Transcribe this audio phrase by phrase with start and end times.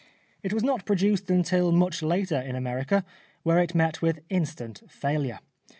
[0.41, 3.05] It was not produced until much later in America,
[3.43, 5.37] where it met with instant failure.